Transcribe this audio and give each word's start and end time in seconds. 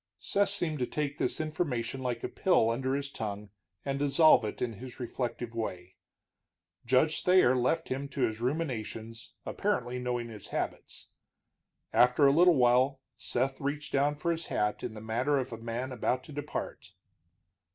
Seth 0.17 0.49
seemed 0.49 0.79
to 0.79 0.87
take 0.87 1.19
this 1.19 1.39
information 1.39 2.01
like 2.01 2.23
a 2.23 2.27
pill 2.27 2.71
under 2.71 2.95
his 2.95 3.07
tongue 3.07 3.51
and 3.85 3.99
dissolve 3.99 4.43
it 4.43 4.59
in 4.59 4.73
his 4.79 4.99
reflective 4.99 5.53
way. 5.53 5.95
Judge 6.87 7.21
Thayer 7.23 7.55
left 7.55 7.89
him 7.89 8.07
to 8.07 8.21
his 8.21 8.41
ruminations, 8.41 9.35
apparently 9.45 9.99
knowing 9.99 10.29
his 10.29 10.47
habits. 10.47 11.09
After 11.93 12.25
a 12.25 12.31
little 12.31 12.99
Seth 13.15 13.61
reached 13.61 13.93
down 13.93 14.15
for 14.15 14.31
his 14.31 14.47
hat 14.47 14.83
in 14.83 14.95
the 14.95 15.01
manner 15.01 15.37
of 15.37 15.53
a 15.53 15.57
man 15.59 15.91
about 15.91 16.23
to 16.23 16.31
depart. 16.31 16.93